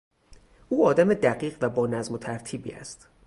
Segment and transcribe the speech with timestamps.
[0.69, 3.07] او آدم دقیق و با نظم و ترتیبی است.